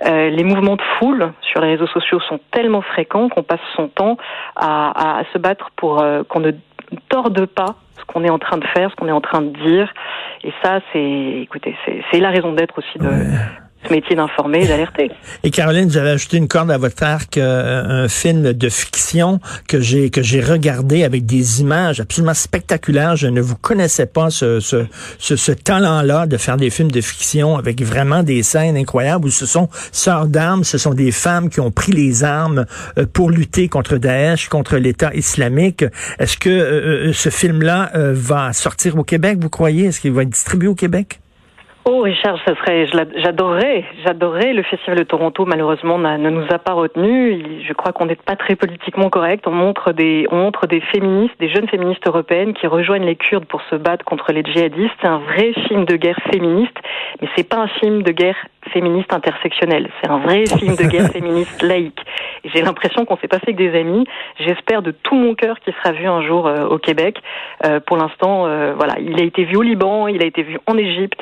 Euh, 0.06 0.30
les 0.30 0.44
mouvements 0.44 0.76
de 0.76 0.82
foule 0.98 1.32
sur 1.42 1.60
les 1.60 1.70
réseaux 1.70 1.88
sociaux 1.88 2.20
sont 2.20 2.38
tellement 2.52 2.82
fréquents 2.82 3.28
qu'on 3.28 3.42
passe 3.42 3.60
son 3.74 3.88
temps 3.88 4.16
à, 4.56 5.18
à, 5.18 5.24
se 5.32 5.38
battre 5.38 5.70
pour 5.76 6.00
euh, 6.00 6.22
qu'on 6.22 6.40
ne 6.40 6.52
torde 7.08 7.46
pas 7.46 7.76
ce 7.98 8.04
qu'on 8.06 8.24
est 8.24 8.30
en 8.30 8.38
train 8.38 8.58
de 8.58 8.66
faire, 8.66 8.90
ce 8.90 8.96
qu'on 8.96 9.08
est 9.08 9.12
en 9.12 9.20
train 9.20 9.42
de 9.42 9.50
dire. 9.66 9.92
Et 10.44 10.52
ça, 10.62 10.80
c'est, 10.92 11.40
écoutez, 11.42 11.76
c'est 12.10 12.20
la 12.20 12.30
raison 12.30 12.52
d'être 12.52 12.78
aussi 12.78 12.98
de, 12.98 13.08
métier 13.90 14.16
d'informer 14.16 14.64
et 14.64 14.66
d'alerter. 14.66 15.10
Et 15.42 15.50
Caroline, 15.50 15.90
j'avais 15.90 16.10
ajouté 16.10 16.36
une 16.36 16.48
corde 16.48 16.70
à 16.70 16.78
votre 16.78 17.02
arc, 17.02 17.38
euh, 17.38 18.04
un 18.04 18.08
film 18.08 18.52
de 18.52 18.68
fiction 18.68 19.40
que 19.68 19.80
j'ai 19.80 20.10
que 20.10 20.22
j'ai 20.22 20.40
regardé 20.40 21.04
avec 21.04 21.26
des 21.26 21.60
images 21.60 22.00
absolument 22.00 22.34
spectaculaires. 22.34 23.16
Je 23.16 23.26
ne 23.28 23.40
vous 23.40 23.56
connaissais 23.56 24.06
pas 24.06 24.30
ce 24.30 24.60
ce, 24.60 24.86
ce, 25.18 25.36
ce 25.36 25.52
talent-là 25.52 26.26
de 26.26 26.36
faire 26.36 26.56
des 26.56 26.70
films 26.70 26.90
de 26.90 27.00
fiction 27.00 27.56
avec 27.56 27.82
vraiment 27.82 28.22
des 28.22 28.42
scènes 28.42 28.76
incroyables 28.76 29.26
où 29.26 29.30
ce 29.30 29.46
sont 29.46 29.68
sœurs 29.92 30.26
d'armes, 30.26 30.64
ce 30.64 30.78
sont 30.78 30.94
des 30.94 31.12
femmes 31.12 31.50
qui 31.50 31.60
ont 31.60 31.70
pris 31.70 31.92
les 31.92 32.24
armes 32.24 32.66
euh, 32.98 33.06
pour 33.12 33.30
lutter 33.30 33.68
contre 33.68 33.96
Daesh, 33.96 34.48
contre 34.48 34.76
l'État 34.76 35.14
islamique. 35.14 35.84
Est-ce 36.18 36.36
que 36.36 36.48
euh, 36.48 37.12
ce 37.12 37.30
film-là 37.30 37.90
va 37.94 38.52
sortir 38.52 38.96
au 38.96 39.04
Québec, 39.04 39.38
vous 39.40 39.50
croyez? 39.50 39.86
Est-ce 39.86 40.00
qu'il 40.00 40.12
va 40.12 40.22
être 40.22 40.30
distribué 40.30 40.68
au 40.68 40.74
Québec? 40.74 41.20
Oh 41.84 42.00
Richard, 42.02 42.38
ça 42.44 42.54
serait, 42.56 42.86
j'adorerais, 43.16 43.84
j'adorerais. 44.04 44.52
Le 44.52 44.62
Festival 44.62 44.98
de 44.98 45.04
Toronto 45.04 45.46
malheureusement 45.46 45.96
ne 45.96 46.28
nous 46.28 46.46
a 46.50 46.58
pas 46.58 46.74
retenu. 46.74 47.62
Je 47.66 47.72
crois 47.72 47.92
qu'on 47.92 48.04
n'est 48.04 48.14
pas 48.14 48.36
très 48.36 48.56
politiquement 48.56 49.08
correct. 49.08 49.46
On 49.46 49.52
montre 49.52 49.92
des, 49.92 50.26
on 50.30 50.36
montre 50.36 50.66
des 50.66 50.80
féministes, 50.80 51.34
des 51.40 51.48
jeunes 51.48 51.68
féministes 51.68 52.06
européennes 52.06 52.52
qui 52.52 52.66
rejoignent 52.66 53.06
les 53.06 53.16
Kurdes 53.16 53.46
pour 53.46 53.62
se 53.70 53.76
battre 53.76 54.04
contre 54.04 54.32
les 54.32 54.42
djihadistes. 54.42 54.92
C'est 55.00 55.08
un 55.08 55.18
vrai 55.18 55.54
film 55.66 55.86
de 55.86 55.96
guerre 55.96 56.20
féministe, 56.30 56.76
mais 57.22 57.28
c'est 57.36 57.48
pas 57.48 57.58
un 57.58 57.68
film 57.68 58.02
de 58.02 58.12
guerre 58.12 58.36
féministe 58.68 59.12
intersectionnelle. 59.12 59.88
C'est 60.00 60.10
un 60.10 60.18
vrai 60.18 60.46
film 60.46 60.76
de 60.76 60.84
guerre 60.84 61.08
féministe 61.12 61.62
laïque. 61.62 62.00
J'ai 62.44 62.62
l'impression 62.62 63.04
qu'on 63.04 63.16
s'est 63.18 63.28
passé 63.28 63.44
avec 63.48 63.56
des 63.56 63.78
amis. 63.78 64.04
J'espère 64.38 64.82
de 64.82 64.90
tout 64.90 65.14
mon 65.14 65.34
cœur 65.34 65.58
qu'il 65.60 65.74
sera 65.74 65.92
vu 65.92 66.06
un 66.06 66.26
jour 66.26 66.46
euh, 66.46 66.66
au 66.66 66.78
Québec. 66.78 67.18
Euh, 67.64 67.80
pour 67.80 67.96
l'instant, 67.96 68.46
euh, 68.46 68.74
voilà, 68.76 68.96
il 69.00 69.20
a 69.20 69.24
été 69.24 69.44
vu 69.44 69.56
au 69.56 69.62
Liban, 69.62 70.08
il 70.08 70.22
a 70.22 70.26
été 70.26 70.42
vu 70.42 70.58
en 70.66 70.76
Égypte. 70.76 71.20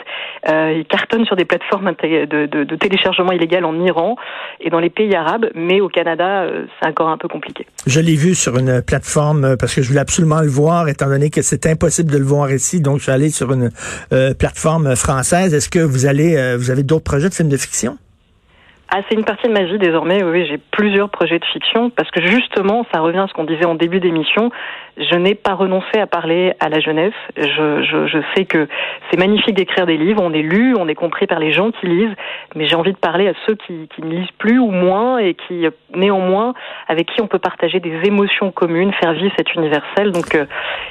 Il 0.48 0.84
cartonne 0.88 1.24
sur 1.24 1.34
des 1.34 1.44
plateformes 1.44 1.92
de, 2.02 2.46
de, 2.46 2.64
de, 2.64 2.76
téléchargement 2.76 3.32
illégal 3.32 3.64
en 3.64 3.74
Iran 3.84 4.16
et 4.60 4.70
dans 4.70 4.78
les 4.78 4.90
pays 4.90 5.12
arabes, 5.14 5.46
mais 5.54 5.80
au 5.80 5.88
Canada, 5.88 6.46
c'est 6.78 6.88
encore 6.88 7.08
un 7.08 7.18
peu 7.18 7.26
compliqué. 7.26 7.66
Je 7.86 7.98
l'ai 7.98 8.14
vu 8.14 8.34
sur 8.36 8.56
une 8.56 8.80
plateforme 8.80 9.56
parce 9.58 9.74
que 9.74 9.82
je 9.82 9.88
voulais 9.88 10.00
absolument 10.00 10.40
le 10.40 10.48
voir, 10.48 10.88
étant 10.88 11.08
donné 11.08 11.30
que 11.30 11.42
c'est 11.42 11.66
impossible 11.66 12.12
de 12.12 12.18
le 12.18 12.24
voir 12.24 12.52
ici. 12.52 12.80
Donc, 12.80 12.98
je 12.98 13.04
suis 13.04 13.12
allé 13.12 13.30
sur 13.30 13.52
une 13.52 13.70
plateforme 14.38 14.94
française. 14.94 15.52
Est-ce 15.52 15.68
que 15.68 15.80
vous 15.80 16.06
allez, 16.06 16.56
vous 16.56 16.70
avez 16.70 16.84
d'autres 16.84 17.04
projets 17.04 17.28
de 17.44 17.56
fiction? 17.56 17.98
Ah, 18.88 19.00
c'est 19.08 19.16
une 19.16 19.24
partie 19.24 19.48
de 19.48 19.52
ma 19.52 19.64
vie 19.64 19.78
désormais. 19.78 20.22
Oui, 20.22 20.46
j'ai 20.46 20.58
plusieurs 20.58 21.10
projets 21.10 21.38
de 21.38 21.44
fiction 21.44 21.90
parce 21.90 22.10
que 22.10 22.22
justement, 22.22 22.86
ça 22.92 23.00
revient 23.00 23.18
à 23.18 23.26
ce 23.26 23.32
qu'on 23.32 23.44
disait 23.44 23.64
en 23.64 23.74
début 23.74 23.98
d'émission. 23.98 24.50
Je 24.96 25.16
n'ai 25.16 25.34
pas 25.34 25.54
renoncé 25.54 25.98
à 25.98 26.06
parler 26.06 26.54
à 26.60 26.68
la 26.68 26.80
jeunesse. 26.80 27.12
Je, 27.36 27.82
je, 27.82 28.06
je 28.06 28.18
sais 28.34 28.44
que 28.44 28.66
c'est 29.10 29.18
magnifique 29.18 29.54
d'écrire 29.54 29.86
des 29.86 29.96
livres. 29.96 30.22
On 30.22 30.32
est 30.32 30.42
lu, 30.42 30.74
on 30.78 30.88
est 30.88 30.94
compris 30.94 31.26
par 31.26 31.38
les 31.38 31.52
gens 31.52 31.70
qui 31.70 31.86
lisent, 31.86 32.14
mais 32.54 32.66
j'ai 32.66 32.76
envie 32.76 32.92
de 32.92 32.98
parler 32.98 33.28
à 33.28 33.32
ceux 33.46 33.56
qui, 33.56 33.88
qui 33.94 34.02
ne 34.02 34.10
lisent 34.10 34.30
plus 34.38 34.58
ou 34.58 34.70
moins 34.70 35.18
et 35.18 35.34
qui, 35.34 35.66
néanmoins, 35.94 36.54
avec 36.88 37.08
qui 37.08 37.20
on 37.20 37.26
peut 37.26 37.38
partager 37.38 37.80
des 37.80 38.00
émotions 38.04 38.50
communes, 38.52 38.92
faire 39.00 39.12
vivre 39.12 39.32
cet 39.36 39.54
universel. 39.54 40.12
Donc, 40.12 40.34
euh, 40.34 40.46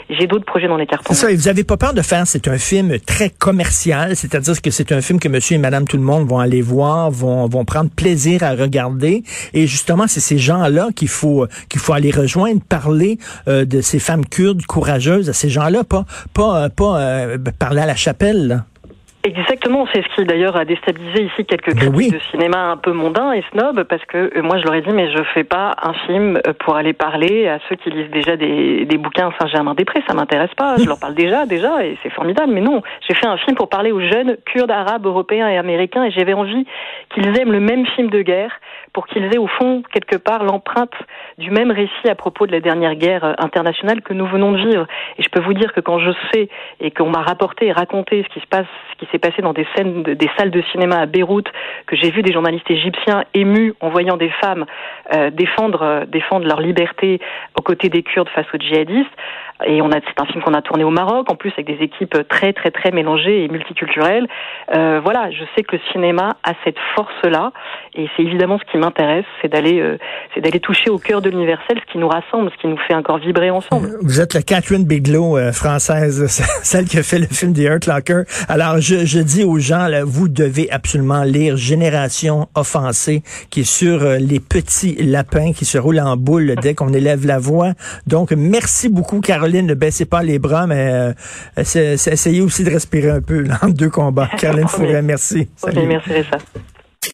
j'ai 0.09 0.27
d'autres 0.27 0.45
projets 0.45 0.67
dans 0.67 0.77
les 0.77 0.87
cartons. 0.87 1.13
C'est 1.13 1.25
ça. 1.25 1.31
Et 1.31 1.35
vous 1.35 1.47
avez 1.47 1.63
pas 1.63 1.77
peur 1.77 1.93
de 1.93 2.01
faire 2.01 2.27
C'est 2.27 2.47
un 2.47 2.57
film 2.57 2.99
très 2.99 3.29
commercial, 3.29 4.15
c'est-à-dire 4.15 4.61
que 4.61 4.69
c'est 4.69 4.91
un 4.91 5.01
film 5.01 5.19
que 5.19 5.29
Monsieur 5.29 5.55
et 5.55 5.59
Madame 5.59 5.87
tout 5.87 5.97
le 5.97 6.03
monde 6.03 6.27
vont 6.27 6.39
aller 6.39 6.61
voir, 6.61 7.09
vont 7.09 7.47
vont 7.47 7.65
prendre 7.65 7.89
plaisir 7.89 8.43
à 8.43 8.51
regarder. 8.51 9.23
Et 9.53 9.67
justement, 9.67 10.07
c'est 10.07 10.19
ces 10.19 10.37
gens-là 10.37 10.89
qu'il 10.95 11.07
faut 11.07 11.47
qu'il 11.69 11.81
faut 11.81 11.93
aller 11.93 12.11
rejoindre, 12.11 12.61
parler 12.67 13.17
euh, 13.47 13.65
de 13.65 13.81
ces 13.81 13.94
femmes 13.99 14.25
kurdes 14.25 14.65
courageuses, 14.65 15.29
à 15.29 15.33
ces 15.33 15.49
gens-là, 15.49 15.83
pas 15.83 16.05
pas 16.33 16.69
pas 16.69 16.99
euh, 16.99 17.37
parler 17.59 17.81
à 17.81 17.85
la 17.85 17.95
chapelle. 17.95 18.63
Exactement, 19.25 19.87
c'est 19.91 20.03
ce 20.03 20.15
qui 20.15 20.25
d'ailleurs 20.25 20.55
a 20.55 20.65
déstabilisé 20.65 21.23
ici 21.23 21.45
quelques 21.45 21.73
ben 21.73 21.91
critiques 21.91 22.13
de 22.13 22.19
cinéma 22.29 22.59
un 22.69 22.77
peu 22.77 22.91
mondains 22.91 23.31
et 23.31 23.43
snob, 23.51 23.83
parce 23.85 24.05
que 24.05 24.29
euh, 24.37 24.43
moi 24.43 24.59
je 24.59 24.63
leur 24.65 24.75
ai 24.75 24.83
dit 24.83 24.91
mais 24.93 25.11
je 25.11 25.23
fais 25.33 25.43
pas 25.43 25.75
un 25.81 25.93
film 26.05 26.39
pour 26.59 26.75
aller 26.75 26.93
parler 26.93 27.47
à 27.47 27.57
ceux 27.67 27.75
qui 27.75 27.89
lisent 27.89 28.11
déjà 28.11 28.37
des, 28.37 28.85
des 28.85 28.97
bouquins 28.99 29.31
Saint-Germain-des-Prés, 29.39 30.03
ça 30.07 30.13
m'intéresse 30.13 30.53
pas, 30.55 30.75
je 30.77 30.85
leur 30.85 30.99
parle 30.99 31.15
déjà 31.15 31.47
déjà 31.47 31.83
et 31.83 31.97
c'est 32.03 32.11
formidable, 32.11 32.53
mais 32.53 32.61
non, 32.61 32.83
j'ai 33.07 33.15
fait 33.15 33.25
un 33.25 33.37
film 33.37 33.55
pour 33.55 33.67
parler 33.67 33.91
aux 33.91 33.99
jeunes 33.99 34.37
Kurdes, 34.45 34.69
Arabes, 34.69 35.07
Européens 35.07 35.49
et 35.49 35.57
Américains 35.57 36.03
et 36.03 36.11
j'avais 36.11 36.33
envie 36.33 36.67
qu'ils 37.09 37.27
aiment 37.39 37.51
le 37.51 37.61
même 37.61 37.87
film 37.95 38.11
de 38.11 38.21
guerre 38.21 38.51
pour 38.95 39.07
qu'ils 39.07 39.25
aient 39.25 39.37
au 39.37 39.47
fond 39.47 39.83
quelque 39.91 40.15
part 40.15 40.45
l'empreinte 40.45 40.93
du 41.37 41.51
même 41.51 41.69
récit 41.69 42.07
à 42.09 42.15
propos 42.15 42.47
de 42.47 42.53
la 42.53 42.61
dernière 42.61 42.95
guerre 42.95 43.25
euh, 43.25 43.33
internationale 43.39 44.01
que 44.01 44.13
nous 44.13 44.25
venons 44.25 44.53
de 44.53 44.57
vivre. 44.57 44.87
Et 45.17 45.21
je 45.21 45.27
peux 45.27 45.41
vous 45.41 45.53
dire 45.53 45.73
que 45.73 45.81
quand 45.81 45.99
je 45.99 46.11
sais 46.31 46.47
et 46.79 46.91
qu'on 46.91 47.09
m'a 47.09 47.21
rapporté 47.21 47.67
et 47.67 47.71
raconté 47.73 48.23
ce 48.23 48.33
qui 48.33 48.39
se 48.39 48.47
passe, 48.47 48.67
ce 48.93 48.99
qui 48.99 49.11
s'est 49.11 49.19
passé 49.19 49.41
dans 49.41 49.51
des 49.51 49.67
salles 49.75 50.51
de 50.51 50.61
cinéma 50.71 50.99
à 50.99 51.07
Beyrouth, 51.07 51.49
que 51.87 51.97
j'ai 51.97 52.09
vu 52.09 52.21
des 52.21 52.31
journalistes 52.31 52.71
égyptiens 52.71 53.25
émus 53.33 53.73
en 53.81 53.89
voyant 53.89 54.15
des 54.15 54.29
femmes 54.41 54.65
euh, 55.13 55.29
défendre, 55.29 55.81
euh, 55.81 56.05
défendre 56.05 56.47
leur 56.47 56.61
liberté 56.61 57.19
aux 57.59 57.61
côtés 57.61 57.89
des 57.89 58.01
Kurdes 58.01 58.29
face 58.29 58.47
aux 58.53 58.57
djihadistes, 58.57 59.11
et 59.65 59.79
c'est 59.79 60.21
un 60.21 60.25
film 60.25 60.43
qu'on 60.43 60.53
a 60.53 60.61
tourné 60.61 60.83
au 60.83 60.89
Maroc 60.89 61.31
en 61.31 61.35
plus 61.35 61.51
avec 61.51 61.65
des 61.65 61.81
équipes 61.81 62.27
très 62.27 62.51
très 62.51 62.71
très 62.71 62.91
mélangées 62.91 63.45
et 63.45 63.47
multiculturelles. 63.47 64.27
Voilà, 64.67 65.31
je 65.31 65.45
sais 65.55 65.63
que 65.63 65.77
le 65.77 65.81
cinéma 65.93 66.35
a 66.43 66.51
cette 66.65 66.77
force 66.93 67.23
là 67.23 67.53
et 67.93 68.09
c'est 68.15 68.23
évidemment 68.23 68.59
ce 68.59 68.69
qui 68.69 68.77
m'intéresse, 68.85 69.25
c'est 69.41 69.47
d'aller 69.47 69.79
euh, 69.79 69.97
c'est 70.33 70.41
d'aller 70.41 70.59
toucher 70.59 70.89
au 70.89 70.97
cœur 70.97 71.21
de 71.21 71.29
l'universel, 71.29 71.79
ce 71.85 71.91
qui 71.91 71.97
nous 71.97 72.07
rassemble, 72.07 72.51
ce 72.55 72.61
qui 72.61 72.67
nous 72.67 72.77
fait 72.87 72.93
encore 72.93 73.17
vibrer 73.17 73.49
ensemble. 73.49 73.97
Vous 74.01 74.21
êtes 74.21 74.33
la 74.33 74.41
Catherine 74.41 74.85
Bigelow 74.85 75.37
euh, 75.37 75.51
française, 75.51 76.25
celle 76.63 76.85
qui 76.85 76.97
a 76.97 77.03
fait 77.03 77.19
le 77.19 77.27
film 77.27 77.53
The 77.53 77.59
Hurt 77.59 77.87
Locker. 77.87 78.23
Alors 78.47 78.79
je, 78.79 79.05
je 79.05 79.19
dis 79.19 79.43
aux 79.43 79.59
gens 79.59 79.87
là, 79.87 80.03
vous 80.03 80.27
devez 80.27 80.69
absolument 80.71 81.23
lire 81.23 81.57
Génération 81.57 82.47
offensée 82.55 83.23
qui 83.49 83.61
est 83.61 83.63
sur 83.63 84.03
euh, 84.03 84.17
les 84.17 84.39
petits 84.39 84.95
lapins 84.95 85.53
qui 85.53 85.65
se 85.65 85.77
roulent 85.77 85.99
en 85.99 86.17
boule 86.17 86.55
dès 86.61 86.75
qu'on 86.75 86.93
élève 86.93 87.25
la 87.25 87.39
voix. 87.39 87.73
Donc 88.07 88.31
merci 88.31 88.89
beaucoup 88.89 89.19
Caroline 89.21 89.65
ne 89.65 89.73
baissez 89.73 90.05
pas 90.05 90.23
les 90.23 90.39
bras, 90.39 90.67
mais 90.67 90.89
euh, 90.91 91.13
essayez 91.57 92.41
aussi 92.41 92.63
de 92.63 92.69
respirer 92.69 93.09
un 93.09 93.21
peu 93.21 93.45
entre 93.61 93.73
deux 93.73 93.89
combats. 93.89 94.29
Caroline 94.37 94.67
Fourret, 94.67 95.01
merci. 95.01 95.47
merci, 95.65 96.11
ça. 96.29 96.37